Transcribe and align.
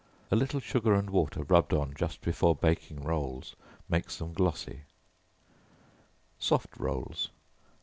A 0.31 0.35
little 0.35 0.59
sugar 0.59 0.95
and 0.95 1.11
water 1.11 1.43
rubbed 1.43 1.73
on 1.75 1.93
just 1.93 2.21
before 2.21 2.55
baking 2.55 3.03
rolls 3.03 3.55
makes 3.87 4.17
them 4.17 4.33
glossy. 4.33 4.81
Soft 6.39 6.75
Rolls. 6.77 7.29